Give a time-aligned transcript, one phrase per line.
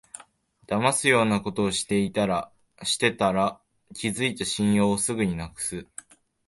[0.65, 2.49] だますようなことしてたら、
[3.93, 5.85] 築いた信用をすぐになくす